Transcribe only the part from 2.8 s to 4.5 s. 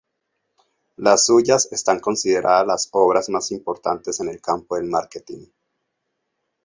obras más importantes en el